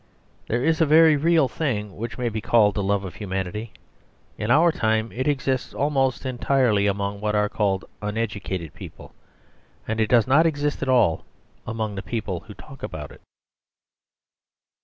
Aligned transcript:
There 0.47 0.63
is 0.65 0.81
a 0.81 0.87
very 0.87 1.15
real 1.15 1.47
thing 1.47 1.95
which 1.95 2.17
may 2.17 2.27
be 2.29 2.41
called 2.41 2.73
the 2.73 2.81
love 2.81 3.03
of 3.05 3.13
humanity; 3.13 3.71
in 4.35 4.49
our 4.49 4.71
time 4.71 5.11
it 5.11 5.27
exists 5.27 5.75
almost 5.75 6.25
entirely 6.25 6.87
among 6.87 7.21
what 7.21 7.35
are 7.35 7.47
called 7.47 7.85
uneducated 8.01 8.73
people; 8.73 9.13
and 9.87 9.99
it 10.01 10.09
does 10.09 10.25
not 10.25 10.47
exist 10.47 10.81
at 10.81 10.89
all 10.89 11.23
among 11.67 11.93
the 11.93 12.01
people 12.01 12.39
who 12.39 12.55
talk 12.55 12.81
about 12.81 13.11
it. 13.11 13.21